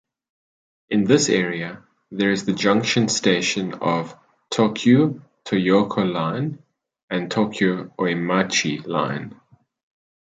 In 0.89 1.03
this 1.03 1.29
area, 1.29 1.83
there 2.09 2.31
is 2.31 2.45
the 2.45 2.53
junction 2.53 3.07
station 3.07 3.75
of 3.75 4.17
Tokyu 4.49 5.21
Toyoko 5.45 6.11
Line 6.11 6.57
and 7.11 7.29
Tokyu 7.29 7.91
Oimachi 7.99 8.87
Line. 8.87 9.39